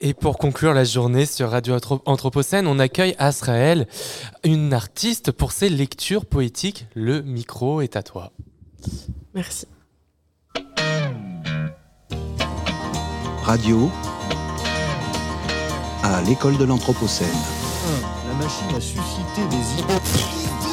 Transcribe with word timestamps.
Et 0.00 0.14
pour 0.14 0.38
conclure 0.38 0.74
la 0.74 0.84
journée 0.84 1.26
sur 1.26 1.50
Radio 1.50 1.76
Anthropocène, 2.06 2.68
on 2.68 2.78
accueille 2.78 3.16
Asraël, 3.18 3.88
une 4.44 4.72
artiste 4.72 5.32
pour 5.32 5.50
ses 5.50 5.68
lectures 5.68 6.24
poétiques. 6.24 6.86
Le 6.94 7.20
micro 7.22 7.80
est 7.80 7.96
à 7.96 8.04
toi. 8.04 8.30
Merci. 9.34 9.66
Radio 13.42 13.90
à 16.04 16.22
l'école 16.22 16.58
de 16.58 16.64
l'Anthropocène. 16.64 17.26
La 18.28 18.34
machine 18.34 18.76
a 18.76 18.80
suscité 18.80 19.48
des 19.50 19.82
idées. 19.82 20.67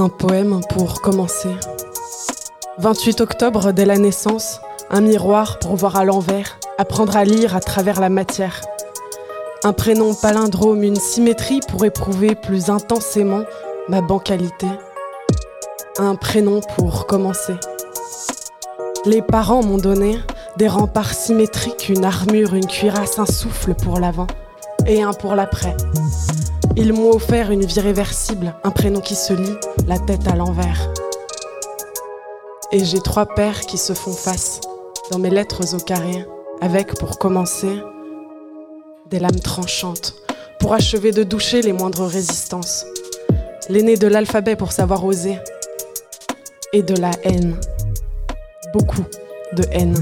Un 0.00 0.08
poème 0.08 0.62
pour 0.70 1.02
commencer. 1.02 1.54
28 2.78 3.20
octobre 3.20 3.70
dès 3.72 3.84
la 3.84 3.98
naissance, 3.98 4.62
un 4.88 5.02
miroir 5.02 5.58
pour 5.58 5.76
voir 5.76 5.96
à 5.96 6.06
l'envers, 6.06 6.58
apprendre 6.78 7.18
à 7.18 7.24
lire 7.24 7.54
à 7.54 7.60
travers 7.60 8.00
la 8.00 8.08
matière. 8.08 8.62
Un 9.62 9.74
prénom 9.74 10.14
palindrome, 10.14 10.84
une 10.84 10.96
symétrie 10.96 11.60
pour 11.68 11.84
éprouver 11.84 12.34
plus 12.34 12.70
intensément 12.70 13.42
ma 13.90 14.00
bancalité. 14.00 14.68
Un 15.98 16.14
prénom 16.14 16.62
pour 16.78 17.06
commencer. 17.06 17.56
Les 19.04 19.20
parents 19.20 19.62
m'ont 19.62 19.76
donné 19.76 20.18
des 20.56 20.68
remparts 20.68 21.12
symétriques, 21.12 21.90
une 21.90 22.06
armure, 22.06 22.54
une 22.54 22.66
cuirasse, 22.66 23.18
un 23.18 23.26
souffle 23.26 23.74
pour 23.74 24.00
l'avant 24.00 24.28
et 24.86 25.02
un 25.02 25.12
pour 25.12 25.34
l'après. 25.34 25.76
Ils 26.76 26.92
m'ont 26.92 27.10
offert 27.10 27.50
une 27.50 27.64
vie 27.64 27.80
réversible, 27.80 28.54
un 28.62 28.70
prénom 28.70 29.00
qui 29.00 29.14
se 29.14 29.32
lit, 29.32 29.56
la 29.86 29.98
tête 29.98 30.26
à 30.28 30.36
l'envers. 30.36 30.92
Et 32.72 32.84
j'ai 32.84 33.00
trois 33.00 33.26
pères 33.26 33.60
qui 33.62 33.76
se 33.76 33.92
font 33.92 34.12
face 34.12 34.60
dans 35.10 35.18
mes 35.18 35.30
lettres 35.30 35.74
au 35.74 35.78
carré, 35.78 36.24
avec 36.60 36.94
pour 36.94 37.18
commencer 37.18 37.80
des 39.10 39.18
lames 39.18 39.40
tranchantes, 39.40 40.14
pour 40.60 40.72
achever 40.72 41.10
de 41.10 41.24
doucher 41.24 41.60
les 41.62 41.72
moindres 41.72 42.06
résistances. 42.06 42.86
L'aîné 43.68 43.96
de 43.96 44.06
l'alphabet 44.06 44.54
pour 44.54 44.70
savoir 44.70 45.04
oser, 45.04 45.38
et 46.72 46.82
de 46.82 46.94
la 46.94 47.10
haine, 47.24 47.56
beaucoup 48.72 49.04
de 49.54 49.64
haine, 49.72 49.96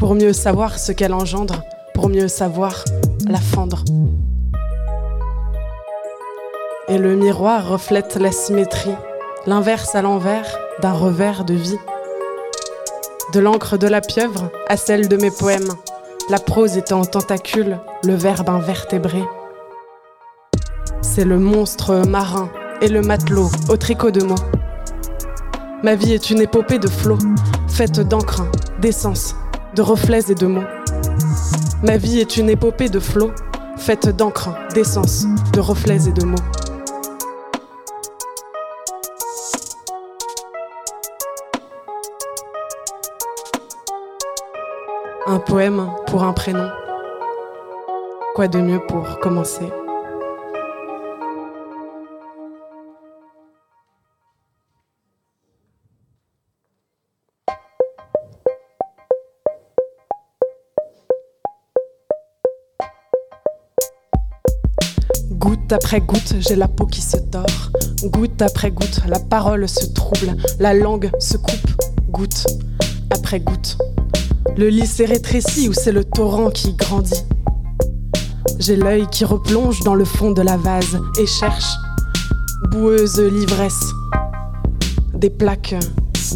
pour 0.00 0.16
mieux 0.16 0.32
savoir 0.32 0.78
ce 0.78 0.90
qu'elle 0.90 1.14
engendre, 1.14 1.62
pour 1.94 2.08
mieux 2.08 2.26
savoir 2.26 2.84
la 3.28 3.38
fendre 3.38 3.84
et 6.88 6.98
le 6.98 7.16
miroir 7.16 7.68
reflète 7.68 8.16
la 8.16 8.30
symétrie, 8.30 8.94
l'inverse 9.46 9.94
à 9.94 10.02
l'envers 10.02 10.58
d'un 10.82 10.92
revers 10.92 11.44
de 11.44 11.54
vie. 11.54 11.78
De 13.32 13.40
l'encre 13.40 13.78
de 13.78 13.86
la 13.86 14.00
pieuvre 14.00 14.50
à 14.68 14.76
celle 14.76 15.08
de 15.08 15.16
mes 15.16 15.30
poèmes, 15.30 15.72
la 16.28 16.38
prose 16.38 16.76
est 16.76 16.92
en 16.92 17.04
tentacule, 17.04 17.78
le 18.04 18.14
verbe 18.14 18.48
invertébré. 18.48 19.22
C'est 21.02 21.24
le 21.24 21.38
monstre 21.38 22.06
marin 22.06 22.50
et 22.80 22.88
le 22.88 23.00
matelot 23.00 23.50
au 23.68 23.76
tricot 23.76 24.10
de 24.10 24.22
mots. 24.22 24.34
Ma 25.82 25.94
vie 25.94 26.12
est 26.12 26.30
une 26.30 26.40
épopée 26.40 26.78
de 26.78 26.88
flots, 26.88 27.18
faite 27.68 28.00
d'encre, 28.00 28.42
d'essence, 28.80 29.34
de 29.74 29.82
reflets 29.82 30.30
et 30.30 30.34
de 30.34 30.46
mots. 30.46 30.64
Ma 31.82 31.96
vie 31.96 32.20
est 32.20 32.36
une 32.36 32.48
épopée 32.48 32.88
de 32.88 33.00
flots, 33.00 33.32
faite 33.76 34.08
d'encre, 34.08 34.50
d'essence, 34.74 35.26
de 35.52 35.60
reflets 35.60 36.08
et 36.08 36.12
de 36.12 36.24
mots. 36.24 36.36
Un 45.34 45.40
poème 45.40 45.90
pour 46.06 46.22
un 46.22 46.32
prénom. 46.32 46.68
Quoi 48.36 48.46
de 48.46 48.60
mieux 48.60 48.78
pour 48.86 49.18
commencer? 49.18 49.68
Goutte 65.32 65.72
après 65.72 66.00
goutte, 66.00 66.34
j'ai 66.38 66.54
la 66.54 66.68
peau 66.68 66.86
qui 66.86 67.00
se 67.00 67.16
tord. 67.16 67.44
Goutte 68.04 68.40
après 68.40 68.70
goutte, 68.70 69.00
la 69.08 69.18
parole 69.18 69.68
se 69.68 69.86
trouble, 69.86 70.36
la 70.60 70.74
langue 70.74 71.10
se 71.18 71.36
coupe. 71.36 71.70
Goutte 72.08 72.46
après 73.10 73.40
goutte, 73.40 73.76
le 74.56 74.68
lit 74.68 74.86
s'est 74.86 75.04
rétréci 75.04 75.68
ou 75.68 75.72
c'est 75.72 75.92
le 75.92 76.04
torrent 76.04 76.50
qui 76.50 76.74
grandit 76.74 77.24
J'ai 78.58 78.76
l'œil 78.76 79.06
qui 79.10 79.24
replonge 79.24 79.80
dans 79.80 79.94
le 79.94 80.04
fond 80.04 80.30
de 80.30 80.42
la 80.42 80.56
vase 80.56 80.98
et 81.18 81.26
cherche, 81.26 81.74
boueuse 82.70 83.20
l'ivresse, 83.20 83.92
des 85.14 85.30
plaques 85.30 85.74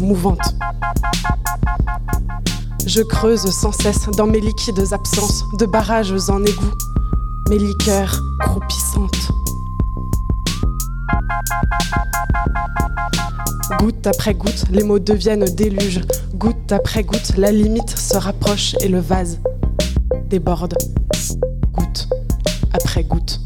mouvantes. 0.01 0.55
Je 2.85 3.01
creuse 3.01 3.45
sans 3.51 3.71
cesse 3.71 4.07
dans 4.17 4.27
mes 4.27 4.41
liquides 4.41 4.83
absences 4.91 5.43
de 5.57 5.65
barrages 5.65 6.13
en 6.29 6.43
égout, 6.43 6.73
mes 7.49 7.59
liqueurs 7.59 8.21
croupissantes. 8.41 9.29
Goutte 13.79 14.07
après 14.07 14.33
goutte, 14.33 14.65
les 14.71 14.83
mots 14.83 14.99
deviennent 14.99 15.45
déluge. 15.55 16.01
Goutte 16.39 16.71
après 16.71 17.03
goutte, 17.03 17.35
la 17.37 17.51
limite 17.51 17.89
se 17.89 18.15
rapproche 18.15 18.73
et 18.79 18.87
le 18.87 18.99
vase 18.99 19.39
déborde. 20.29 20.73
Goutte 21.73 22.07
après 22.71 23.03
goutte. 23.03 23.41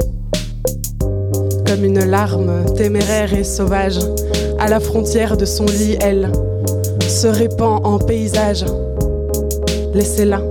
Comme 1.66 1.84
une 1.84 2.06
larme 2.06 2.66
téméraire 2.76 3.34
et 3.34 3.44
sauvage, 3.44 3.98
à 4.60 4.68
la 4.68 4.80
frontière 4.80 5.38
de 5.38 5.46
son 5.46 5.66
lit, 5.66 5.98
elle 6.02 6.32
se 7.08 7.26
répand 7.26 7.84
en 7.84 7.98
paysage. 7.98 8.64
Laissez-la, 9.96 10.42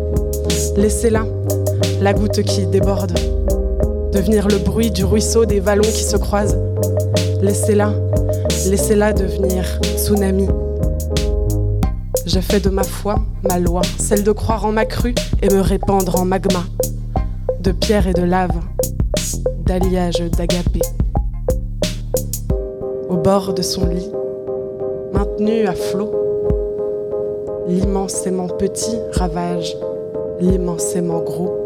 laissez-la, 0.77 1.25
la 2.01 2.13
goutte 2.13 2.43
qui 2.43 2.67
déborde. 2.67 3.17
Devenir 4.13 4.49
le 4.49 4.59
bruit 4.59 4.91
du 4.91 5.05
ruisseau 5.05 5.45
des 5.45 5.61
vallons 5.61 5.83
qui 5.83 6.03
se 6.03 6.17
croisent. 6.17 6.59
Laissez-la, 7.41 7.95
Laissez-la 8.67 9.13
devenir 9.13 9.65
tsunami. 9.97 10.49
J'ai 12.25 12.41
fait 12.41 12.61
de 12.61 12.71
ma 12.71 12.83
foi 12.85 13.17
ma 13.49 13.59
loi, 13.59 13.83
celle 13.99 14.23
de 14.23 14.33
croire 14.33 14.65
en 14.65 14.73
ma 14.73 14.85
crue 14.85 15.15
et 15.43 15.53
me 15.53 15.61
répandre 15.61 16.21
en 16.21 16.25
magma, 16.25 16.65
de 17.61 17.73
pierre 17.73 18.07
et 18.07 18.13
de 18.13 18.23
lave, 18.23 18.61
d'alliage 19.67 20.23
d'agapé. 20.37 20.81
Au 23.09 23.17
bord 23.17 23.53
de 23.55 23.63
son 23.63 23.87
lit, 23.87 24.11
maintenu 25.13 25.67
à 25.67 25.75
flot, 25.75 26.13
l'immensément 27.67 28.49
petit 28.49 28.97
ravage 29.13 29.77
l'immensément 30.41 31.21
gros. 31.21 31.57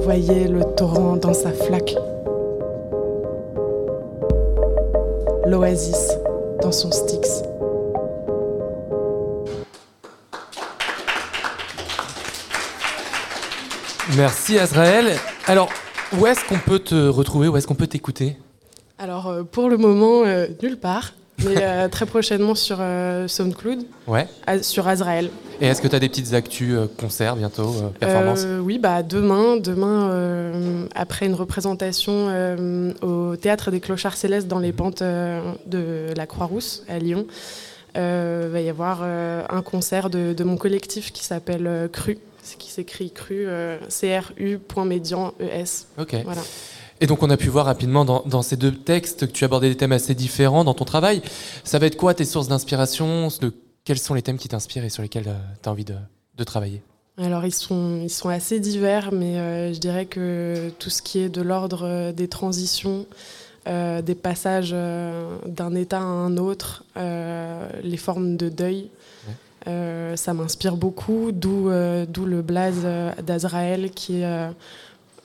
Voyez 0.00 0.48
le 0.48 0.64
torrent 0.76 1.16
dans 1.16 1.34
sa 1.34 1.50
flaque 1.50 1.96
l'oasis 5.46 6.16
dans 6.62 6.72
son 6.72 6.90
Styx. 6.90 7.42
Merci 14.16 14.58
Azraël. 14.58 15.16
Alors, 15.46 15.70
où 16.18 16.26
est-ce 16.26 16.44
qu'on 16.44 16.58
peut 16.58 16.78
te 16.78 17.08
retrouver 17.08 17.48
Où 17.48 17.56
est-ce 17.56 17.66
qu'on 17.66 17.74
peut 17.74 17.86
t'écouter? 17.86 18.36
Alors, 18.98 19.28
euh, 19.28 19.42
pour 19.42 19.70
le 19.70 19.78
moment, 19.78 20.24
euh, 20.24 20.46
nulle 20.62 20.76
part 20.76 21.14
mais 21.44 21.56
euh, 21.62 21.88
très 21.90 22.04
prochainement 22.04 22.54
sur 22.54 22.76
euh, 22.80 23.26
SoundCloud, 23.26 23.84
ouais. 24.06 24.28
sur 24.60 24.86
Azrael. 24.86 25.30
Et 25.60 25.66
est-ce 25.66 25.80
que 25.80 25.88
tu 25.88 25.96
as 25.96 25.98
des 25.98 26.10
petites 26.10 26.34
actus 26.34 26.76
concerts 27.00 27.36
bientôt, 27.36 27.72
performances? 27.98 28.46
Oui, 28.60 28.78
bah, 28.78 29.02
demain, 29.02 29.56
demain 29.56 30.86
après 30.94 31.26
une 31.26 31.34
représentation 31.34 32.28
au 33.00 33.34
Théâtre 33.36 33.70
des 33.70 33.80
Clochards 33.80 34.16
Célestes 34.16 34.46
dans 34.46 34.58
les 34.58 34.72
mhm. 34.72 34.76
pentes 34.76 35.02
de 35.02 36.14
la 36.14 36.26
Croix-Rousse 36.26 36.84
à 36.88 36.98
Lyon, 36.98 37.26
il 37.96 38.00
va 38.00 38.60
y 38.60 38.68
avoir 38.68 39.02
un 39.02 39.62
concert 39.62 40.10
de, 40.10 40.34
de 40.34 40.44
mon 40.44 40.56
collectif 40.56 41.12
qui 41.12 41.24
s'appelle 41.24 41.88
Cru, 41.92 42.18
qui 42.56 42.70
s'écrit 42.70 43.10
Cru, 43.10 43.46
C-R-U.médian-E-S. 43.88 45.86
Ok. 45.98 46.16
Voilà. 46.24 46.42
Et 47.02 47.06
donc 47.06 47.24
on 47.24 47.30
a 47.30 47.36
pu 47.36 47.48
voir 47.48 47.66
rapidement 47.66 48.04
dans, 48.04 48.22
dans, 48.26 48.42
ces 48.42 48.56
deux 48.56 48.72
textes 48.72 49.26
que 49.26 49.32
tu 49.32 49.44
abordais 49.44 49.68
des 49.68 49.76
thèmes 49.76 49.90
assez 49.90 50.14
différents 50.14 50.62
dans 50.62 50.72
ton 50.72 50.84
travail. 50.84 51.20
Ça 51.64 51.80
va 51.80 51.86
être 51.86 51.96
quoi 51.96 52.14
tes 52.14 52.24
sources 52.24 52.46
d'inspiration? 52.46 53.26
De, 53.40 53.52
Quels 53.84 53.98
sont 53.98 54.14
les 54.14 54.22
thèmes 54.22 54.38
qui 54.38 54.48
t'inspirent 54.48 54.84
et 54.84 54.88
sur 54.88 55.02
lesquels 55.02 55.26
euh, 55.26 55.34
tu 55.60 55.68
as 55.68 55.72
envie 55.72 55.84
de, 55.84 55.96
de, 56.36 56.44
travailler? 56.44 56.80
Alors 57.18 57.44
ils 57.44 57.54
sont, 57.54 58.00
ils 58.04 58.08
sont 58.08 58.28
assez 58.28 58.60
divers, 58.60 59.10
mais 59.12 59.36
euh, 59.36 59.74
je 59.74 59.80
dirais 59.80 60.06
que 60.06 60.70
tout 60.78 60.90
ce 60.90 61.02
qui 61.02 61.18
est 61.18 61.28
de 61.28 61.42
l'ordre 61.42 61.84
euh, 61.84 62.12
des 62.12 62.28
transitions, 62.28 63.06
euh, 63.68 64.02
des 64.02 64.16
passages 64.16 64.72
euh, 64.72 65.38
d'un 65.46 65.74
état 65.76 65.98
à 65.98 66.02
un 66.02 66.36
autre, 66.36 66.84
euh, 66.96 67.68
les 67.84 67.96
formes 67.96 68.36
de 68.36 68.48
deuil. 68.48 68.90
Ça 69.66 70.34
m'inspire 70.34 70.76
beaucoup, 70.76 71.32
d'où 71.32 71.68
le 71.68 72.42
blaze 72.42 72.86
d'Azraël 73.22 73.90
qui 73.90 74.22
est 74.22 74.52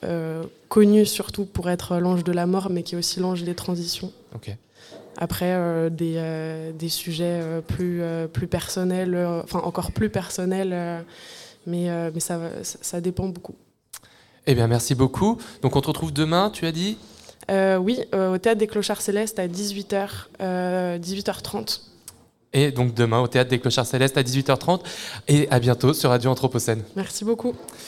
euh, 0.03 0.43
connu 0.69 1.07
surtout 1.07 1.45
pour 1.45 1.69
être 1.69 1.97
l'ange 1.97 2.23
de 2.23 2.31
la 2.31 2.45
mort, 2.45 2.69
mais 2.69 2.83
qui 2.83 2.93
est 2.93 2.97
aussi 2.97 3.19
l'ange 3.19 3.43
des 3.43 3.55
transitions. 3.55 4.11
Après, 5.19 5.53
euh, 5.53 5.89
des, 5.89 6.13
euh, 6.17 6.71
des, 6.71 6.89
sujets 6.89 7.41
plus, 7.67 8.03
plus 8.31 8.47
personnels, 8.47 9.17
enfin 9.43 9.59
encore 9.59 9.91
plus 9.91 10.09
personnels, 10.09 11.03
mais, 11.65 11.89
mais 12.13 12.19
ça, 12.19 12.39
ça, 12.61 13.01
dépend 13.01 13.27
beaucoup. 13.27 13.55
Eh 14.45 14.53
bien, 14.53 14.67
merci 14.67 14.93
beaucoup. 14.93 15.39
Donc, 15.63 15.75
on 15.75 15.81
te 15.81 15.87
retrouve 15.87 16.13
demain, 16.13 16.51
tu 16.51 16.67
as 16.67 16.71
dit? 16.71 16.97
Oui, 17.49 18.01
au 18.13 18.37
Théâtre 18.37 18.59
des 18.59 18.67
Clochards 18.67 19.01
Célestes 19.01 19.39
à 19.39 19.47
18h, 19.47 20.27
18h30. 20.39 21.81
Et 22.57 22.71
donc 22.71 22.95
demain 22.95 23.19
au 23.19 23.27
Théâtre 23.27 23.51
des 23.51 23.59
Clochards 23.59 23.85
Célestes 23.85 24.17
à 24.17 24.23
18h30. 24.23 24.79
Et 25.27 25.47
à 25.51 25.59
bientôt 25.59 25.93
sur 25.93 26.09
Radio 26.09 26.31
Anthropocène. 26.31 26.81
Merci 26.95 27.23
beaucoup. 27.23 27.53